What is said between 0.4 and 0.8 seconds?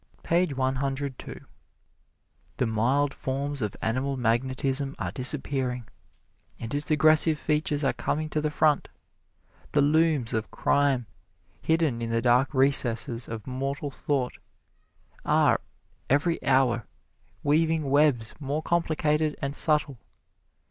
one